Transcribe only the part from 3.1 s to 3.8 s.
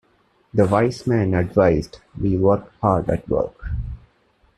at work.